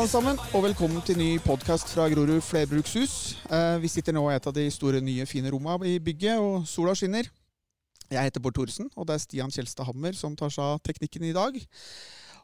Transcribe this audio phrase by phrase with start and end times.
[0.00, 3.34] Alle sammen, og velkommen til ny podkast fra Grorud flerbrukshus.
[3.52, 6.64] Eh, vi sitter nå i et av de store, nye, fine rommene i bygget, og
[6.64, 7.28] sola skinner.
[8.08, 11.28] Jeg heter Bård Thoresen, og det er Stian Kjelstad Hammer som tar seg av teknikken
[11.28, 11.60] i dag.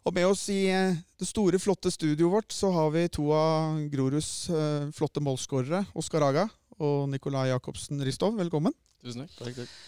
[0.05, 3.81] Og med oss i eh, det store, flotte studioet vårt så har vi to av
[3.89, 5.87] Groruds eh, flotte målskårere.
[5.97, 8.37] Oskar Aga og Nikolai Jacobsen Ristov.
[8.37, 8.77] Velkommen.
[9.01, 9.39] Tusen takk.
[9.41, 9.79] takk, takk.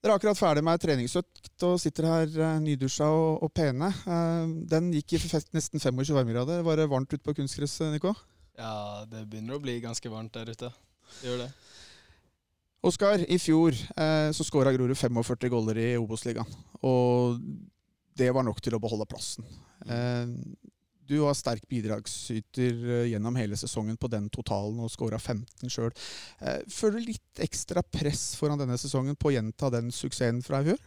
[0.00, 3.90] Dere er akkurat ferdig med treningsøkt og sitter her eh, nydusja og, og pene.
[4.08, 5.20] Eh, den gikk i
[5.52, 6.62] nesten 25 varmegrader.
[6.64, 8.14] Var det varmt ute på kunstgresset, Nico?
[8.56, 10.70] Ja, det begynner å bli ganske varmt der ute.
[11.18, 11.50] Det gjør det.
[12.88, 16.48] Oskar, i fjor eh, så skåra Grorud 45 goller i Obos-ligaen.
[16.80, 17.36] Og
[18.16, 19.44] det var nok til å beholde plassen.
[19.84, 20.32] Eh,
[21.10, 25.92] du var sterk bidragsyter eh, gjennom hele sesongen på den totalen og skåra 15 sjøl.
[26.70, 30.70] Føler du litt ekstra press foran denne sesongen på å gjenta den suksessen fra i
[30.70, 30.82] fjor?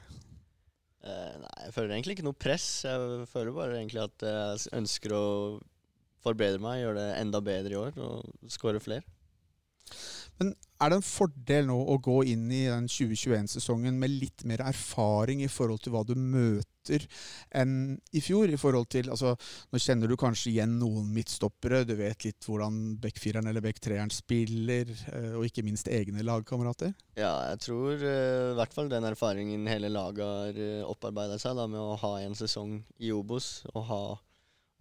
[1.03, 2.67] Eh, nei, jeg føler egentlig ikke noe press.
[2.88, 5.25] Jeg føler bare egentlig at jeg ønsker å
[6.23, 9.03] forbedre meg, gjøre det enda bedre i år og skåre flere.
[10.39, 14.63] Men er det en fordel nå å gå inn i den 2021-sesongen med litt mer
[14.65, 17.76] erfaring i forhold til hva du møter enn
[18.12, 18.50] i fjor?
[18.50, 19.36] i forhold til, altså,
[19.72, 24.89] Nå kjenner du kanskje igjen noen midtstoppere, du vet litt hvordan backfireren eller backtreeren spiller,
[25.14, 26.94] eh, og ikke minst egne lagkamerater?
[27.20, 31.58] Ja, jeg tror uh, i hvert fall den erfaringen hele laget har uh, opparbeida seg
[31.59, 33.64] da, med å ha en sesong i Obos.
[33.73, 34.04] og ha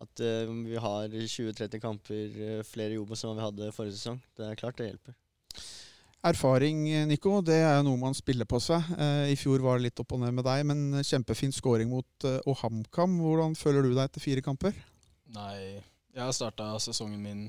[0.02, 4.16] at vi har 20-30 kamper flere i Obos enn vi hadde forrige sesong.
[4.34, 5.14] Det er klart det hjelper.
[6.22, 8.92] Erfaring, Nico, det er noe man spiller på seg.
[8.94, 12.26] Eh, I fjor var det litt opp og ned med deg, men kjempefin scoring mot
[12.28, 13.16] eh, HamKam.
[13.24, 14.76] Hvordan føler du deg etter fire kamper?
[15.34, 15.82] Nei,
[16.14, 17.42] jeg har starta sesongen min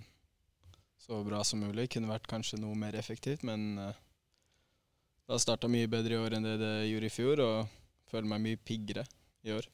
[1.03, 1.91] så bra som mulig.
[1.93, 6.47] Kunne vært kanskje noe mer effektivt, men det har starta mye bedre i år enn
[6.47, 7.79] det det gjorde i fjor, og
[8.09, 9.05] føler meg mye piggere
[9.45, 9.69] i år.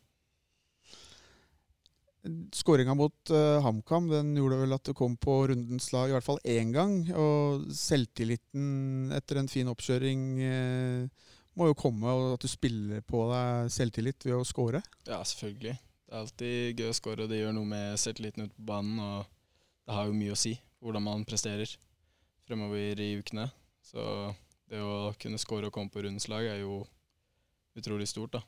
[2.51, 6.25] Skåringa mot uh, HamKam den gjorde vel at du kom på rundens lag i hvert
[6.25, 6.97] fall én gang.
[7.15, 13.23] Og selvtilliten etter en fin oppkjøring uh, må jo komme, og at du spiller på
[13.31, 14.83] deg selvtillit ved å skåre?
[15.07, 15.77] Ja, selvfølgelig.
[15.79, 18.99] Det er alltid gøy å skåre, og det gjør noe med selvtilliten ute på banen.
[18.99, 19.25] Og
[19.87, 20.53] det har jo mye å si
[20.83, 21.71] hvordan man presterer
[22.47, 23.47] fremover i ukene.
[23.85, 24.03] Så
[24.69, 26.83] det å kunne skåre og komme på rundens lag er jo
[27.79, 28.43] utrolig stort, da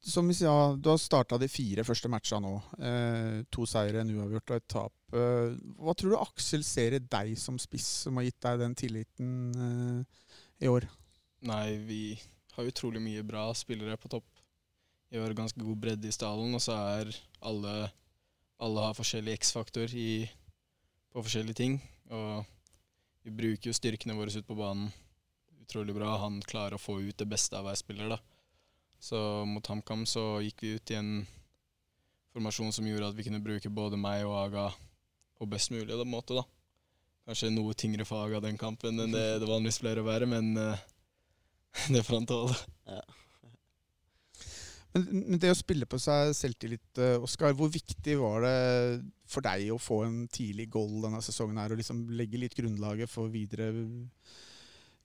[0.00, 2.54] som vi sa, du har starta de fire første matcha nå.
[2.80, 4.94] Eh, to seire, en uavgjort og et tap.
[5.12, 8.76] Eh, hva tror du Aksel ser i deg som spiss, som har gitt deg den
[8.78, 9.32] tilliten
[9.66, 10.30] eh,
[10.64, 10.88] i år?
[11.48, 12.02] Nei, vi
[12.56, 14.28] har utrolig mye bra spillere på topp.
[15.10, 17.90] Vi har ganske god bredde i stallen, og så er alle
[18.60, 21.78] Alle har forskjellig X-faktor på forskjellige ting.
[22.12, 22.44] Og
[23.24, 24.90] vi bruker jo styrkene våre ut på banen
[25.62, 26.18] utrolig bra.
[26.20, 28.18] Han klarer å få ut det beste av hver spiller, da.
[29.00, 29.18] Så
[29.48, 31.12] mot HamKam så gikk vi ut i en
[32.34, 34.66] formasjon som gjorde at vi kunne bruke både meg og Aga
[35.40, 36.36] på best mulig måte.
[36.36, 36.44] da.
[37.26, 40.52] Kanskje noe tyngre for Aga den kampen enn det det vanligvis pleier å være, men
[40.58, 40.84] uh,
[41.94, 42.60] det får han tåle.
[42.90, 43.00] Ja.
[44.90, 48.54] Men det å spille på seg selvtillit, eh, Oskar, hvor viktig var det
[49.30, 53.10] for deg å få en tidlig goal denne sesongen her, og liksom legge litt grunnlaget
[53.10, 53.70] for videre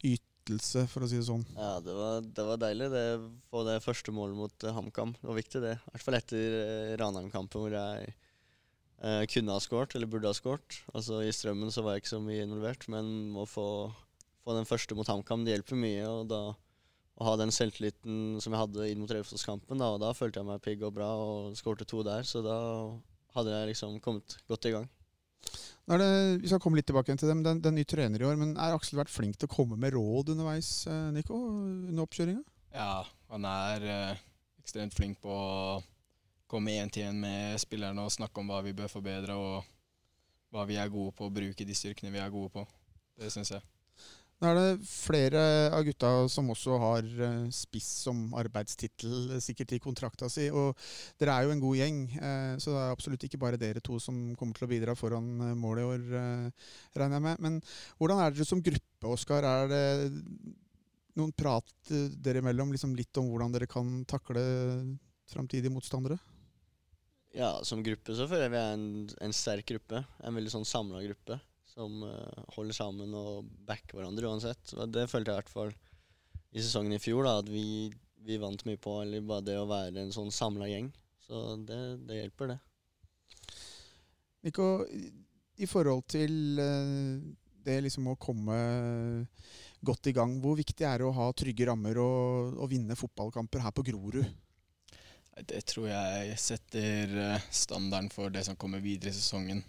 [0.02, 1.46] yt lettelse, for å si det sånn.
[1.56, 3.06] Ja, det var, det var deilig det
[3.50, 5.16] få det første målet mot uh, HamKam.
[5.18, 5.74] Det var viktig, det.
[5.78, 8.14] I hvert fall etter uh, Ranheim-kampen, hvor jeg
[9.02, 10.82] uh, kunne ha skåret, eller burde ha skåret.
[10.94, 13.68] Altså, I strømmen så var jeg ikke så mye involvert, men å få,
[14.46, 16.06] få den første mot HamKam, det hjelper mye.
[16.12, 16.44] og da
[17.16, 20.64] å ha den selvtilliten som jeg hadde inn mot Raufoss-kampen, da, da følte jeg meg
[20.66, 22.58] pigg og bra og skårte to der, så da
[23.38, 24.90] hadde jeg liksom kommet godt i gang.
[25.86, 26.06] Det,
[26.42, 27.44] vi skal komme litt tilbake til dem.
[27.46, 29.94] Den, er ny trener i år, men Er Aksel vært flink til å komme med
[29.94, 31.38] råd underveis eh, Nico,
[31.92, 32.42] under oppkjøringa?
[32.74, 34.24] Ja, han er eh,
[34.64, 35.78] ekstremt flink på å
[36.50, 39.70] komme én til én med spillerne og snakke om hva vi bør forbedre, og
[40.56, 42.66] hva vi er gode på, å bruke de styrkene vi er gode på.
[43.22, 43.75] Det syns jeg.
[44.44, 45.42] Nå er det flere
[45.72, 50.50] av gutta som også har eh, spiss som arbeidstittel, eh, sikkert i kontrakta si.
[50.52, 50.76] Og
[51.22, 53.96] dere er jo en god gjeng, eh, så det er absolutt ikke bare dere to
[54.04, 56.04] som kommer til å bidra foran målet i år,
[57.00, 57.48] regner jeg med.
[57.48, 57.58] Men
[57.96, 59.48] hvordan er dere som gruppe, Oskar?
[59.48, 59.84] Er det
[61.16, 64.44] noen prat dere imellom liksom litt om hvordan dere kan takle
[65.32, 66.20] framtidige motstandere?
[67.36, 68.88] Ja, som gruppe så føler jeg vi er en,
[69.24, 70.04] en sterk gruppe.
[70.28, 71.40] En veldig sånn samla gruppe
[71.76, 74.74] som uh, holder sammen og backer hverandre uansett.
[74.92, 75.74] Det følte jeg i hvert fall
[76.56, 77.92] i sesongen i fjor, da, at vi,
[78.24, 80.88] vi, vant mye på eller bare det å være en sånn samla gjeng.
[81.26, 82.60] Så det, det, hjelper, det.
[84.46, 84.70] Nico,
[85.58, 87.20] i forhold til uh,
[87.66, 88.56] det liksom å komme
[89.86, 93.66] godt i gang, hvor viktig er det å ha trygge rammer og, og vinne fotballkamper
[93.66, 94.24] her på Grorud?
[95.36, 99.60] Det tror jeg setter eh, standarden for det som kommer videre i sesongen.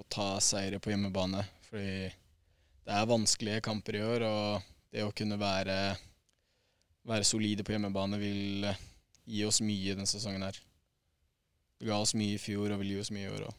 [0.00, 1.44] Å ta seire på hjemmebane.
[1.68, 5.76] Fordi det er vanskelige kamper i år, og det å kunne være,
[7.06, 8.80] være solide på hjemmebane vil eh,
[9.28, 10.56] gi oss mye denne sesongen her.
[11.78, 13.58] Det ga oss mye i fjor og vil gi oss mye i år òg.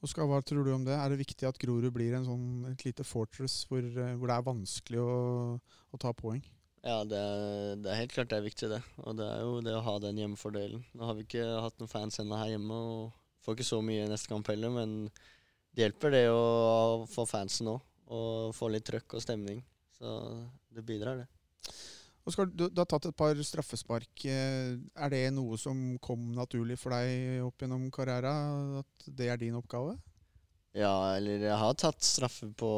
[0.00, 0.94] Oskar, hva tror du om det?
[0.96, 4.38] Er det viktig at Grorud blir en sånn, et lite fortress hvor, eh, hvor det
[4.38, 5.18] er vanskelig å,
[5.60, 6.40] å ta poeng?
[6.80, 8.80] Ja, det er, det er helt klart det er viktig, det.
[9.04, 10.86] Og det er jo det å ha den hjemmefordelen.
[10.96, 14.08] Nå har vi ikke hatt noen fans ennå her hjemme, og får ikke så mye
[14.08, 14.96] neste kamp heller, men
[15.74, 17.80] det hjelper det å få fansen òg,
[18.10, 19.62] og få litt trøkk og stemning.
[19.94, 20.10] Så
[20.74, 21.28] det bidrar, det.
[22.28, 24.24] Oskar, du, du har tatt et par straffespark.
[24.28, 28.80] Eh, Er det noe som kom naturlig for deg opp gjennom karrieren?
[28.82, 29.96] At det er din oppgave?
[30.76, 32.68] Ja, eller jeg har tatt straffe på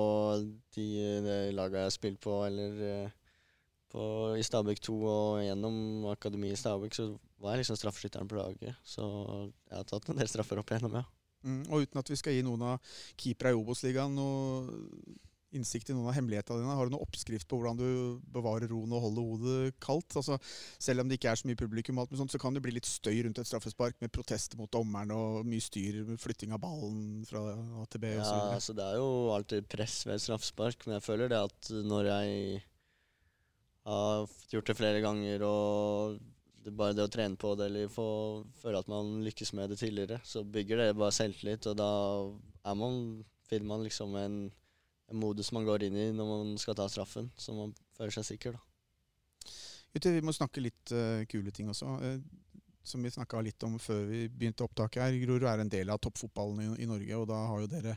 [0.72, 0.86] de,
[1.26, 3.10] de laga jeg har spilt på, eller eh,
[3.92, 4.04] på,
[4.40, 7.10] i Stabæk 2 og gjennom akademiet i Stabæk, så
[7.42, 8.78] var jeg liksom straffeskytteren på laget.
[8.86, 11.04] Så jeg har tatt en del straffer opp igjennom, ja.
[11.42, 15.20] Mm, og uten at vi skal gi noen av keepere i Obos-ligaen noe
[15.56, 18.94] innsikt i noen av hemmelighetene dine, har du noen oppskrift på hvordan du bevarer roen
[18.96, 20.16] og holder hodet kaldt?
[20.16, 20.38] Altså,
[20.80, 22.74] selv om det ikke er så mye publikum, alt med sånt, så kan det bli
[22.76, 26.62] litt støy rundt et straffespark med protester mot dommeren og mye styr med flytting av
[26.64, 27.44] ballen fra
[27.84, 31.72] AtB Ja, altså det er jo alltid press ved straffespark, men jeg føler det at
[31.84, 32.62] når jeg
[33.92, 36.20] har gjort det flere ganger, og
[36.62, 38.06] det bare det å trene på det eller få
[38.62, 41.92] føle at man lykkes med det tidligere, så bygger det bare selvtillit, og da
[42.70, 42.98] er man,
[43.48, 44.36] finner man liksom en,
[45.10, 48.28] en modus man går inn i når man skal ta straffen, så man føler seg
[48.32, 48.62] sikker, da.
[49.92, 51.90] Gutter, vi må snakke litt uh, kule ting også.
[52.00, 52.20] Eh,
[52.82, 55.18] som vi snakka litt om før vi begynte opptaket her.
[55.22, 57.96] Grorud er en del av toppfotballen i, i Norge, og da har jo dere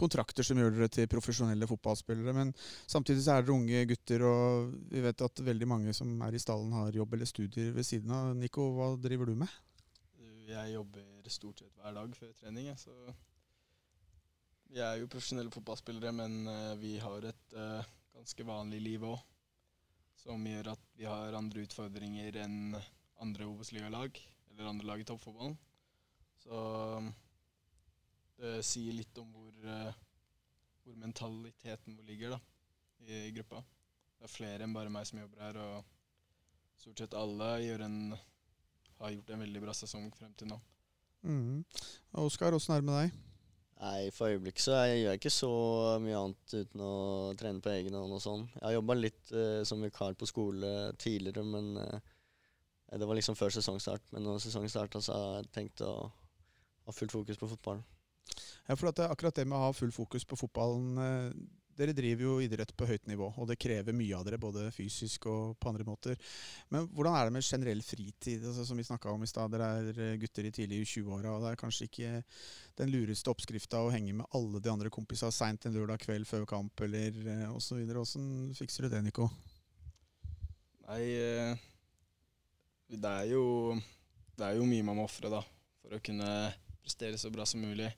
[0.00, 2.34] kontrakter som gjør dere til profesjonelle fotballspillere.
[2.36, 2.52] Men
[2.88, 6.42] samtidig så er dere unge gutter, og vi vet at veldig mange som er i
[6.42, 8.30] stallen, har jobb eller studier ved siden av.
[8.38, 9.58] Nico, hva driver du med?
[10.50, 12.94] Jeg jobber stort sett hver dag før trening, så
[14.70, 19.18] Vi er jo profesjonelle fotballspillere, men eh, vi har et eh, ganske vanlig liv òg.
[20.20, 22.76] Som gjør at vi har andre utfordringer enn
[23.20, 24.20] andre Obos-ligalag,
[24.50, 25.56] eller andre lag i toppfotballen.
[26.40, 26.60] Så
[28.40, 29.92] det sier litt om hvor, eh,
[30.84, 32.40] hvor mentaliteten vår ligger da,
[33.04, 33.62] i, i gruppa.
[34.18, 37.98] Det er flere enn bare meg som jobber her, og stort sett alle gjør en,
[39.00, 40.60] har gjort en veldig bra sesong frem til nå.
[41.20, 41.66] Mm.
[42.22, 43.18] Oskar, åssen er det med deg?
[43.80, 45.52] Nei, For øyeblikket så jeg gjør jeg ikke så
[46.04, 46.94] mye annet uten å
[47.40, 48.42] trene på egen hånd og sånn.
[48.58, 52.10] Jeg har jobba litt eh, som vikar på skole tidligere, men eh,
[52.98, 54.10] det var liksom før sesongstart.
[54.14, 55.94] Men når sesongen starta, så har jeg tenkt å
[56.86, 57.86] ha fullt fokus på fotballen.
[58.66, 61.40] Ja, for at det, akkurat det med å ha full fokus på fotballen eh,
[61.80, 65.24] Dere driver jo idrett på høyt nivå, og det krever mye av dere, både fysisk
[65.30, 66.18] og på andre måter.
[66.68, 68.42] Men hvordan er det med generell fritid?
[68.44, 71.46] Altså, som vi snakka om i stad, dere er eh, gutter i tidlig 20-åra, og
[71.46, 72.10] det er kanskje ikke
[72.82, 76.44] den lureste oppskrifta å henge med alle de andre kompisene seint en lørdag kveld før
[76.52, 77.80] kamp, eller eh, osv.
[78.02, 78.28] Åssen
[78.58, 79.30] fikser du det, Nico?
[80.90, 81.69] Nei, eh,
[82.90, 83.78] det er jo
[84.36, 85.42] Det er jo mye man må ofre,
[85.82, 86.28] for å kunne
[86.80, 87.90] prestere så bra som mulig.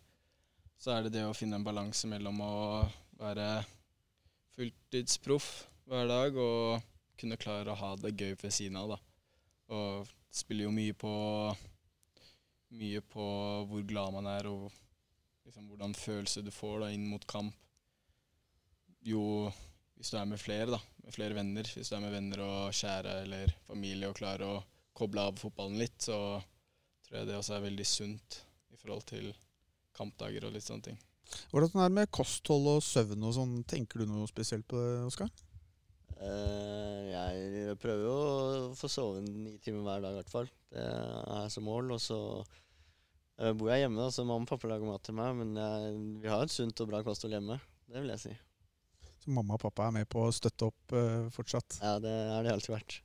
[0.75, 2.55] Så er det det å finne en balanse mellom å
[3.21, 3.63] være
[4.57, 6.83] fulltidsproff hver dag og
[7.21, 8.99] kunne klare å ha det gøy ved siden av, da.
[9.71, 11.13] Og spiller jo mye på
[12.73, 13.27] mye på
[13.69, 14.73] hvor glad man er, og
[15.47, 17.55] liksom hvordan følelse du får da inn mot kamp.
[19.07, 19.51] Jo,
[19.99, 22.77] hvis du er med flere, da, med flere venner, hvis du er med venner og
[22.77, 24.61] kjære eller familie og klarer å
[24.97, 26.17] koble av fotballen litt, så
[27.07, 29.33] tror jeg det også er veldig sunt i forhold til
[29.97, 31.01] kampdager og litt sånne ting.
[31.53, 33.57] Hvordan er det med kosthold og søvn og sånn?
[33.69, 35.31] Tenker du noe spesielt på det, Oskar?
[36.23, 40.51] Eh, jeg prøver jo å få sove ni timer hver dag, i hvert fall.
[40.73, 41.95] Det er som mål.
[41.97, 42.19] Og så
[43.41, 45.41] eh, bor jeg hjemme, da, så mamma og pappa lager mat til meg.
[45.41, 47.59] Men jeg, vi har et sunt og bra kosthold hjemme.
[47.89, 48.35] Det vil jeg si.
[49.23, 51.79] Så mamma og pappa er med på å støtte opp uh, fortsatt?
[51.83, 53.01] Ja, det har de alltid vært.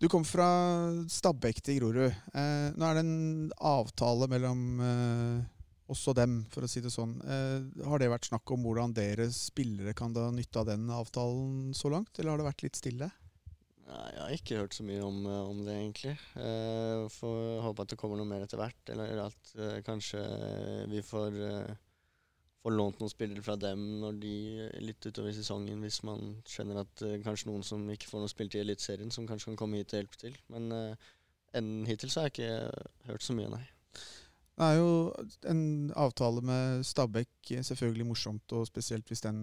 [0.00, 0.46] Du kom fra
[1.06, 2.10] Stabekk til Grorud.
[2.10, 5.44] Eh, nå er det en avtale mellom eh,
[5.94, 7.12] oss og dem, for å si det sånn.
[7.22, 11.70] Eh, har det vært snakk om hvordan dere spillere kan da nytte av den avtalen
[11.78, 13.10] så langt, eller har det vært litt stille?
[13.84, 16.16] Nei, jeg har ikke hørt så mye om, eh, om det, egentlig.
[16.42, 20.24] Eh, får håpe at det kommer noe mer etter hvert, eller at eh, kanskje
[20.90, 21.74] vi får, eh,
[22.64, 24.36] får lånt noen spillere fra dem når de
[24.80, 28.32] litt utover i sesongen, hvis man skjønner at uh, kanskje noen som ikke får noe
[28.32, 30.38] spilt i Eliteserien, som kanskje kan komme hit og hjelpe til.
[30.52, 31.10] Men uh,
[31.54, 33.64] enn hittil så har jeg ikke hørt så mye, nei.
[34.54, 34.90] Det er jo
[35.50, 35.64] en
[35.98, 39.40] avtale med Stabæk, eh, selvfølgelig morsomt, og spesielt hvis den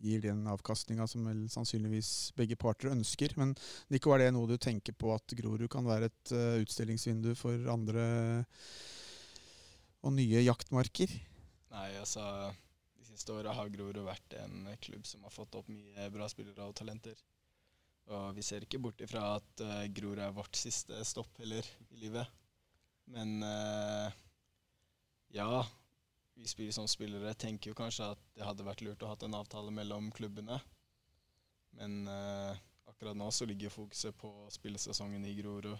[0.00, 3.34] gir den avkastninga som vel sannsynligvis begge parter ønsker.
[3.36, 3.54] Men
[3.92, 7.70] Nico, er det noe du tenker på at Grorud kan være et uh, utstillingsvindu for
[7.70, 8.06] andre
[10.02, 11.12] og nye jaktmarker?
[11.78, 12.22] Nei, altså
[12.98, 16.66] De siste åra har Grorud vært en klubb som har fått opp mye bra spillere
[16.66, 17.18] og talenter.
[18.08, 22.00] Og vi ser ikke bort ifra at uh, Grorud er vårt siste stopp heller i
[22.00, 22.26] livet.
[23.12, 24.08] Men uh,
[25.34, 25.62] ja,
[26.34, 29.38] vi spiller som spillere tenker jo kanskje at det hadde vært lurt å ha en
[29.38, 30.58] avtale mellom klubbene.
[31.78, 32.56] Men uh,
[32.90, 35.70] akkurat nå så ligger fokuset på spillesesongen i Grorud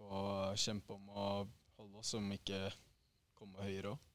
[0.00, 1.26] og kjempe om å
[1.80, 2.68] holde oss, som ikke
[3.36, 4.09] kommer høyere òg.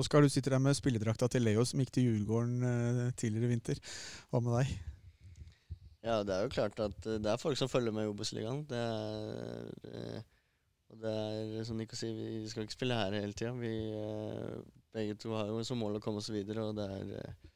[0.00, 3.54] Oskar, du sitter der med spilledrakta til Leo som gikk til Djurgården uh, tidligere i
[3.54, 3.82] vinter.
[4.30, 4.74] Hva med deg?
[6.04, 8.64] Ja, det er jo klart at det er folk som følger med i Obos-ligaen.
[8.68, 10.24] Det er
[10.94, 13.50] og det er som Nico sier, vi skal ikke spille her hele tida.
[13.58, 14.60] Vi eh,
[14.94, 17.50] begge to har jo som mål å komme oss videre, og det er eh,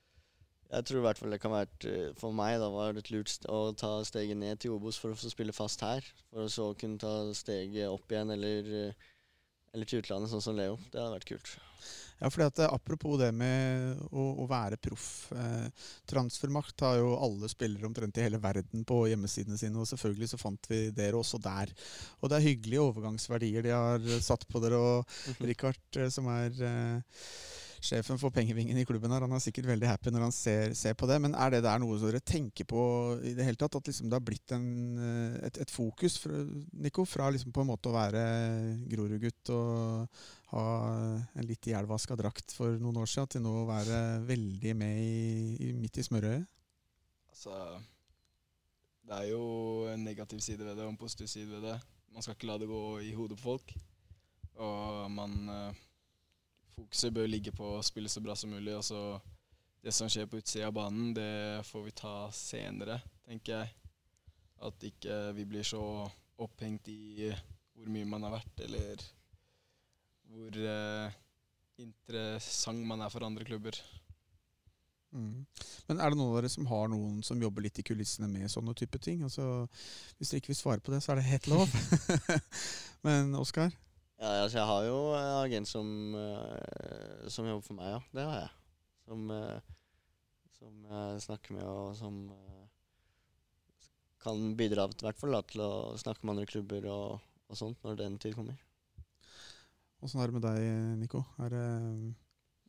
[0.73, 3.12] Jeg tror i hvert fall det kan være eh, for meg da var det et
[3.14, 6.02] lurt å ta steget ned til Obos for å spille fast her.
[6.33, 8.75] For å så kunne ta steget opp igjen eller,
[9.71, 10.80] eller til utlandet, sånn som Leo.
[10.90, 11.54] Det hadde vært kult.
[12.19, 15.31] Ja, fordi at Apropos det med å, å være proff.
[15.33, 15.69] Eh,
[16.11, 19.79] transfermakt har jo alle spillere omtrent i hele verden på hjemmesidene sine.
[19.79, 21.73] Og selvfølgelig så fant vi dere også der.
[22.19, 24.81] Og det er hyggelige overgangsverdier de har satt på dere.
[24.83, 25.47] Og mhm.
[25.53, 27.23] Richard, eh, som er eh,
[27.85, 30.97] sjefen for pengevingen i klubben her, han er sikkert veldig happy når han ser, ser,
[30.99, 31.18] på det.
[31.25, 32.82] Men er det der noe dere tenker på
[33.23, 33.78] i det hele tatt?
[33.78, 34.68] At liksom det har blitt en,
[35.02, 36.49] eh, et, et, fokus, for,
[36.82, 38.25] Nico, fra liksom på en måte å være
[38.90, 40.23] Grorud-gutt og
[40.54, 40.64] ha
[41.37, 45.68] en litt ihjelvaska drakt for noen år siden, til nå å være veldig med i,
[45.68, 46.56] i, midt i smørøyet?
[47.28, 47.58] Altså,
[49.08, 49.44] det er jo
[49.92, 51.76] en negativ side ved det og en positiv side ved det.
[52.12, 53.76] Man skal ikke la det gå i hodet på folk.
[54.58, 55.85] Og man eh,
[56.78, 58.76] fokuset bør ligge på å spille så bra som mulig.
[58.78, 59.02] Og så
[59.85, 63.75] det som skjer på utsida av banen, det får vi ta senere, tenker jeg.
[64.66, 65.82] At ikke vi blir så
[66.38, 67.30] opphengt i
[67.78, 69.04] hvor mye man har vært, eller
[70.28, 71.14] hvor eh,
[71.82, 73.78] interessant man er for andre klubber.
[75.14, 75.47] Mm.
[75.88, 78.50] Men er det noen av dere som har noen som jobber litt i kulissene med
[78.52, 79.23] sånne type ting?
[79.25, 79.66] Altså,
[80.18, 81.78] hvis dere ikke vil svare på det, så er det helt lov.
[83.06, 83.73] Men Oskar?
[84.19, 87.99] Ja, altså jeg har jo en agent som, uh, som jobber for meg, ja.
[88.17, 88.55] Det har jeg.
[89.07, 89.59] Som, uh,
[90.57, 92.65] som jeg snakker med, og som uh,
[94.25, 95.73] kan bidra i hvert fall da, til å
[96.03, 98.59] snakke med andre klubber og, og sånt når den tid kommer.
[100.03, 100.67] Åssen er det med deg,
[100.99, 101.23] Nico?
[101.45, 101.67] Er det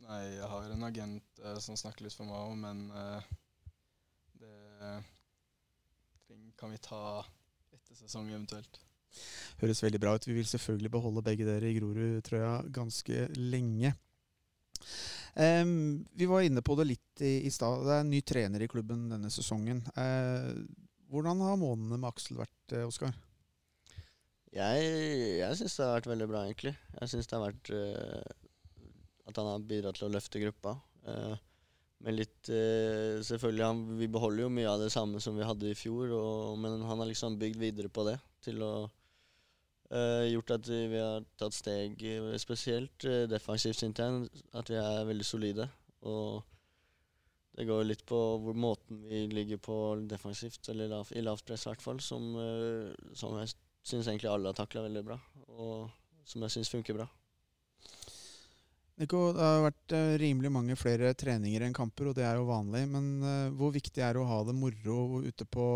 [0.05, 2.77] Nei, jeg har en agent som snakker litt for meg òg, men
[4.39, 4.93] det
[6.57, 7.01] kan vi ta
[7.75, 8.79] etter sesong eventuelt
[9.61, 10.27] høres veldig bra ut.
[10.27, 13.93] Vi vil selvfølgelig beholde begge dere i Grorud-trøya ganske lenge.
[15.35, 17.83] Um, vi var inne på det litt i, i stad.
[17.85, 19.81] Det er en ny trener i klubben denne sesongen.
[19.95, 20.55] Uh,
[21.11, 23.13] hvordan har månedene med Aksel vært, uh, Oskar?
[24.49, 24.85] Jeg,
[25.37, 26.73] jeg syns det har vært veldig bra, egentlig.
[26.97, 28.89] Jeg syns det har vært uh,
[29.29, 30.75] at han har bidratt til å løfte gruppa.
[31.05, 31.35] Uh,
[31.99, 35.75] men litt Selvfølgelig, han, vi beholder jo mye av det samme som vi hadde i
[35.75, 38.71] fjor, og, men han har liksom bygd videre på det til å
[39.89, 45.25] gjort at vi har tatt steg, eh, spesielt uh, defensivt internt, at vi er veldig
[45.25, 45.69] solide.
[46.05, 46.43] Og
[47.57, 49.77] det går litt på hvor måten vi ligger på
[50.09, 52.29] defensivt, eller lav, i lavt press i hvert fall, som,
[53.17, 53.51] som jeg
[53.83, 55.17] syns egentlig alle har takla veldig bra,
[55.57, 55.89] og
[56.29, 57.09] som jeg syns funker bra.
[58.99, 62.49] Nico, det har vært uh, rimelig mange flere treninger enn kamper, og det er jo
[62.49, 62.81] vanlig.
[62.91, 65.67] Men uh, hvor viktig er det å ha det moro ute på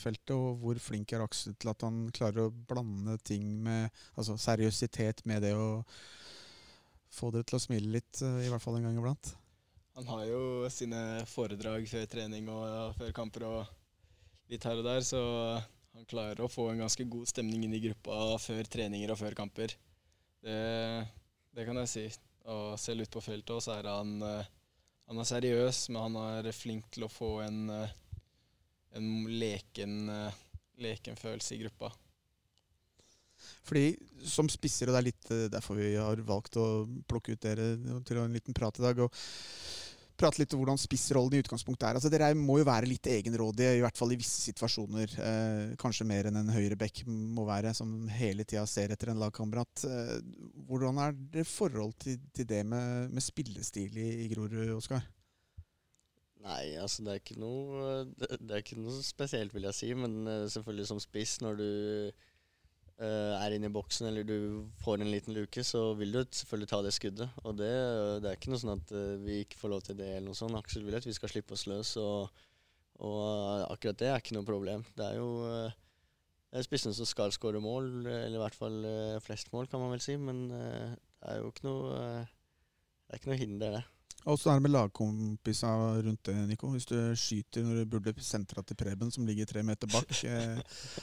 [0.00, 3.86] feltet, og hvor flink er Aksel til at han klarer å blande ting med
[4.16, 5.84] altså seriøsitet med det å
[7.12, 9.30] få dere til å smile litt, uh, i hvert fall en gang iblant?
[10.00, 13.72] Han har jo sine foredrag før trening og før kamper og
[14.50, 15.22] litt her og der, så
[15.94, 19.38] han klarer å få en ganske god stemning inn i gruppa før treninger og før
[19.38, 19.78] kamper.
[20.42, 20.60] Det,
[21.54, 22.06] det kan jeg si.
[22.50, 24.52] Og selv ute på feltet så er han, eh,
[25.10, 27.92] han er seriøs, men han er flink til å få en, eh,
[28.98, 30.40] en leken, eh,
[30.82, 31.92] leken følelse i gruppa.
[33.66, 37.74] Fordi Som spisser, og det er litt derfor vi har valgt å plukke ut dere
[38.06, 38.98] til en liten prat i dag.
[39.00, 39.12] og
[40.22, 41.98] prate litt om hvordan spissrollen i utgangspunktet er.
[41.98, 45.16] Altså, dere må jo være litt egenrådige, i hvert fall i visse situasjoner.
[45.28, 49.86] Eh, kanskje mer enn en høyreback må være, som hele tida ser etter en lagkamerat.
[49.88, 50.14] Eh,
[50.68, 55.04] hvordan er det forhold til, til det med, med, spillestil i, i Grorud, Oskar?
[56.42, 59.92] Nei, altså det er noe det, er ikke noe spesielt, vil jeg si.
[59.94, 62.30] Men uh, selvfølgelig som spiss, når du eh,
[63.06, 66.80] er inne i boksen eller du får en liten luke, så vil du selvfølgelig ta
[66.84, 67.36] det skuddet.
[67.42, 67.72] Og det,
[68.22, 70.38] det er ikke noe sånn at eh, vi ikke får lov til det eller noe
[70.38, 70.58] sånt.
[70.58, 72.44] Aksel vil at vi skal slippe oss løs, og,
[73.02, 73.22] og
[73.72, 74.84] akkurat det er ikke noe problem.
[74.98, 79.50] Det er jo eh, spissene som skal skåre mål, eller i hvert fall eh, flest
[79.54, 80.18] mål, kan man vel si.
[80.20, 82.38] Men eh, det er jo ikke noe, eh,
[83.02, 83.84] det er ikke noe hinder, det.
[84.30, 85.70] Åssen er det med lagkompisa
[86.06, 86.68] rundt det, Nico?
[86.70, 90.60] Hvis du skyter når du burde sentra til Preben, som ligger tre meter bak, eh,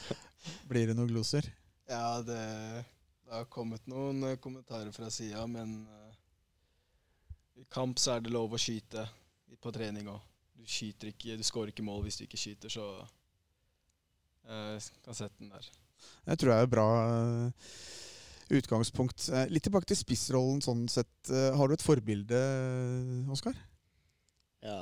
[0.69, 1.49] blir det noen gloser?
[1.89, 2.41] Ja, det,
[3.25, 6.17] det har kommet noen eh, kommentarer fra sida, men uh,
[7.57, 9.07] i kamp så er det lov å skyte
[9.57, 10.19] på trening òg.
[10.53, 12.83] Du skyter ikke, du skårer ikke mål hvis du ikke skyter, så
[14.45, 15.69] jeg uh, kan sette den der.
[16.29, 17.71] Jeg tror det er et bra uh,
[18.59, 19.25] utgangspunkt.
[19.49, 21.29] litt tilbake til spissrollen sånn sett.
[21.29, 22.37] har du et forbilde,
[23.33, 23.57] Oskar?
[24.65, 24.77] Ja,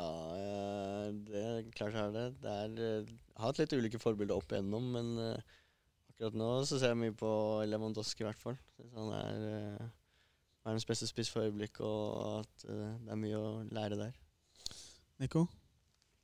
[1.27, 2.27] det er klart jeg har det.
[2.43, 5.39] det er, jeg har hatt litt ulike forbilder opp igjennom, men
[6.17, 7.29] akkurat nå så ser jeg mye på
[7.69, 8.55] Lewandowski, i hvert fall.
[8.73, 9.43] Synes han er
[9.77, 9.89] uh,
[10.65, 14.15] verdens beste spiss for øyeblikket, og at uh, det er mye å lære der.
[15.21, 15.43] Nico?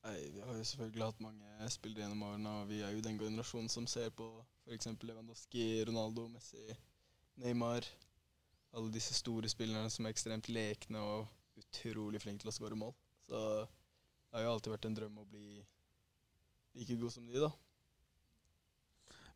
[0.04, 3.20] Nei, Vi har jo selvfølgelig hatt mange spillere gjennom årene, og vi er jo den
[3.22, 4.32] generasjonen som ser på
[4.66, 4.90] f.eks.
[5.06, 6.74] Lewandowski, Ronaldo, Messi,
[7.44, 7.86] Neymar.
[8.74, 11.30] Alle disse store spillerne som er ekstremt lekne og
[11.62, 12.96] utrolig flinke til å skåre mål.
[13.28, 15.62] Så det har jo alltid vært en drøm å bli
[16.74, 17.54] like god som de, da.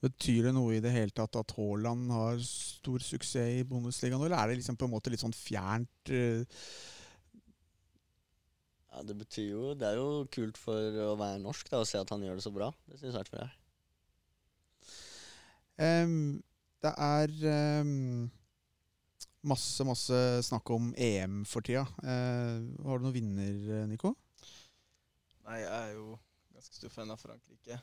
[0.03, 4.37] Betyr det noe i det hele tatt at Haaland har stor suksess i Bundesligaen, eller
[4.37, 6.11] er det liksom på en måte litt sånn fjernt?
[6.11, 6.45] Uh...
[8.91, 11.97] Ja, Det betyr jo Det er jo kult for å være norsk da, å se
[12.01, 12.69] at han gjør det så bra.
[12.85, 13.55] Det syns i hvert fall jeg.
[15.77, 16.39] Um,
[16.81, 17.33] det er
[17.81, 18.29] um,
[19.45, 21.85] masse, masse snakk om EM for tida.
[22.01, 24.15] Uh, har du noen vinner, Nico?
[25.45, 26.17] Nei, jeg er jo
[26.53, 27.77] ganske stor fan av Frankrike.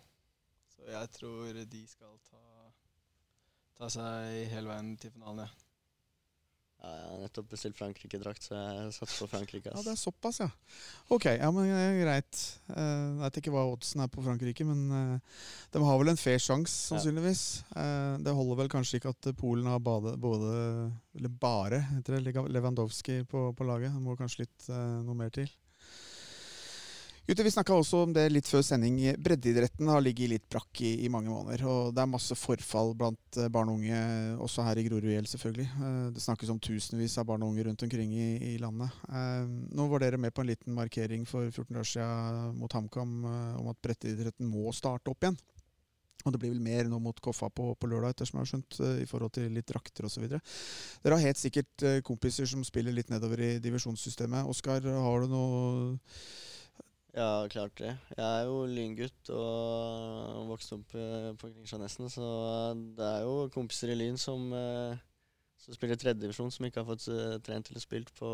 [0.75, 2.43] Så jeg tror de skal ta,
[3.79, 5.65] ta seg hele veien til finalen, ja.
[6.85, 9.71] Ja, jeg har nettopp bestilt Frankrike-drakt, så jeg satser på Frankrike.
[9.71, 9.79] Ass.
[9.79, 10.49] Ja, Det er såpass, ja.
[11.15, 12.41] Ok, ja, men greit.
[12.69, 15.41] Eh, jeg vet ikke hva oddsen er på Frankrike, men uh,
[15.73, 17.45] de har vel en fair sjanse, sannsynligvis.
[17.73, 17.87] Ja.
[17.87, 20.53] Uh, det holder vel kanskje ikke at Polen har bade, både
[21.17, 23.95] Eller bare heter det, Lewandowski på, på laget.
[23.95, 25.49] Det må kanskje litt uh, noe mer til.
[27.27, 28.99] Gutter, Vi snakka også om det litt før sending.
[29.25, 31.63] Breddeidretten har ligget litt brakk i, i, mange måneder.
[31.65, 34.01] og Det er masse forfall blant eh, barn og unge,
[34.45, 35.65] også her i Grorud selvfølgelig.
[35.87, 38.93] Eh, det snakkes om tusenvis av barn og unge rundt omkring i, i landet.
[39.09, 43.19] Eh, nå var dere med på en liten markering for 14 år siden mot HamKam
[43.25, 45.41] om at breddeidretten må starte opp igjen.
[46.27, 48.83] Og det blir vel mer nå mot Koffa på, på lørdag, ettersom jeg har skjønt,
[49.01, 50.29] i forhold til litt drakter osv.
[50.29, 54.45] Dere har helt sikkert kompiser som spiller litt nedover i divisjonssystemet.
[54.53, 55.95] Oskar, har du noe
[57.15, 57.93] ja, klart det.
[58.17, 62.27] Jeg er jo lyngutt og vokste opp eh, på Kringsjånesten, så
[62.99, 64.99] det er jo kompiser i Lyn som, eh,
[65.63, 68.31] som spiller tredjedivisjon, som ikke har fått eh, trent eller spilt på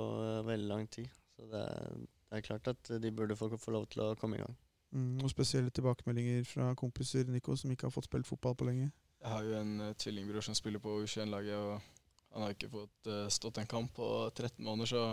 [0.49, 1.13] veldig lang tid.
[1.37, 4.41] Så det er, det er, klart at de burde få, få lov til å komme
[4.41, 4.57] i gang.
[4.91, 8.89] Mm, og spesielle tilbakemeldinger fra kompiser Nico, som ikke har fått spilt fotball på lenge?
[9.21, 13.11] Jeg har jo en uh, tvillingbror som spiller på U21-laget, og han har ikke fått
[13.13, 15.05] uh, stått en kamp på 13 måneder, så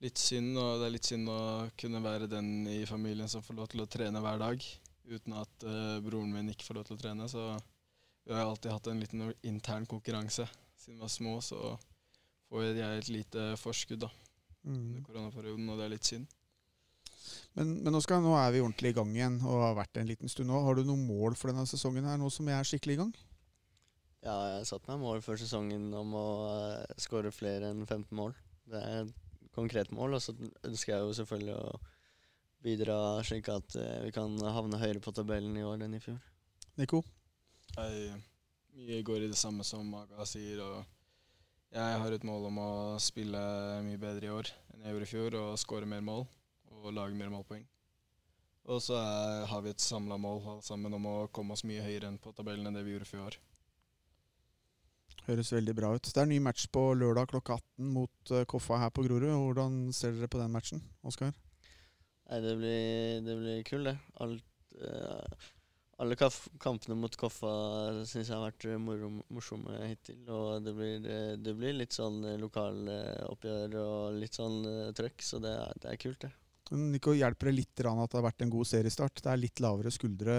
[0.00, 1.40] litt synd, og det er litt synd å
[1.78, 4.64] kunne være den i familien som får lov til å trene hver dag,
[5.10, 7.28] uten at uh, broren min ikke får lov til å trene.
[7.28, 7.44] Så
[8.24, 10.48] vi har alltid hatt en liten intern konkurranse.
[10.80, 11.76] Siden vi var små, så
[12.48, 14.10] får jeg et lite forskudd da,
[14.64, 14.76] mm.
[14.76, 16.36] under koronaperioden, og det er litt synd.
[17.58, 20.10] Men, men nå, nå, er vi ordentlig i gang igjen og har vært det en
[20.10, 20.60] liten stund nå.
[20.64, 23.10] Har du noen mål for denne sesongen her, nå som jeg er skikkelig i gang?
[24.20, 28.14] Ja, jeg satte satt meg mål før sesongen om å uh, skåre flere enn 15
[28.16, 28.34] mål.
[28.70, 29.10] Det er
[29.60, 30.18] konkret mål.
[30.18, 30.34] Og så
[30.66, 31.80] ønsker jeg jo selvfølgelig å
[32.64, 36.20] bidra slik at uh, vi kan havne høyere på tabellen i år enn i fjor.
[36.80, 37.02] Nico?
[37.76, 38.20] Jeg,
[38.76, 40.60] mye går i det samme som Maga sier.
[40.64, 40.84] og
[41.74, 43.40] Jeg har et mål om å spille
[43.86, 46.24] mye bedre i år enn jeg gjorde i fjor, og skåre mer mål
[46.80, 47.66] og lage mer målpoeng.
[48.70, 48.96] Og så
[49.50, 52.68] har vi et samla mål sammen om å komme oss mye høyere enn på tabellen
[52.68, 53.36] enn det vi gjorde i fjor.
[55.26, 56.08] Høres veldig bra ut.
[56.08, 59.30] Det er en ny match på lørdag klokka 18 mot uh, Koffa her på Grorud.
[59.30, 61.32] Hvordan ser dere på den matchen, Oskar?
[62.30, 63.96] Det blir, det blir kul, det.
[64.22, 64.44] Alt,
[64.82, 65.48] uh,
[66.00, 67.54] alle kampene mot Koffa
[68.08, 70.22] syns jeg har vært moro, morsomme hittil.
[70.30, 74.62] Og det blir, det blir litt sånn lokaloppgjør og litt sånn
[74.96, 76.34] trøkk, så det er, det er kult, det.
[76.70, 79.22] Nico, hjelper det litt at det har vært en god seriestart?
[79.24, 80.34] Det er litt lavere skuldre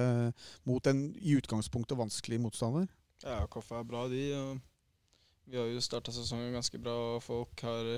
[0.63, 2.87] mot en i utgangspunktet vanskelig motstander?
[3.21, 4.23] Ja, Koffa er bra, de.
[4.37, 7.93] og vi har jo starta sesongen ganske bra, og folk har,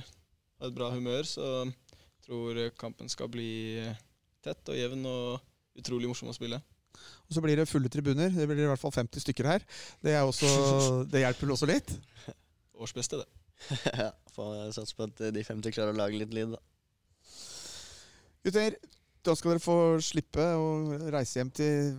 [0.63, 1.23] et bra humør.
[1.27, 3.83] Så jeg tror kampen skal bli
[4.43, 6.59] tett og jevn og utrolig morsom å spille.
[7.27, 8.31] Og så blir det fulle tribuner.
[8.33, 9.65] Det blir i hvert fall 50 stykker her.
[10.03, 10.49] Det, er også,
[11.11, 11.93] det hjelper vel også litt?
[12.73, 13.29] Årsbeste, det.
[14.03, 16.61] ja, Får satse på at de 50 klarer å lage litt lyd, da.
[18.43, 18.75] Gutter,
[19.23, 20.67] da skal dere få slippe å
[21.13, 21.93] reise hjem til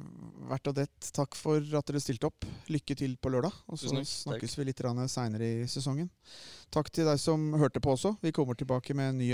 [0.49, 0.87] hvert og det.
[1.17, 2.47] Takk for at dere stilte opp.
[2.73, 3.55] Lykke til på lørdag.
[3.73, 4.09] Og så takk.
[4.11, 6.11] snakkes vi litt seinere i sesongen.
[6.75, 8.17] Takk til deg som hørte på også.
[8.21, 9.33] Vi kommer tilbake med en ny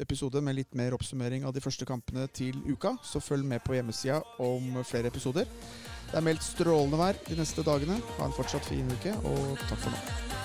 [0.00, 2.96] episode med litt mer oppsummering av de første kampene til uka.
[3.04, 5.48] Så følg med på hjemmesida om flere episoder.
[6.10, 8.00] Det er meldt strålende vær de neste dagene.
[8.18, 10.41] Ha en fortsatt fin uke, og takk for nå.